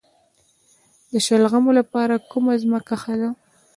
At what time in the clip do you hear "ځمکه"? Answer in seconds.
2.63-2.95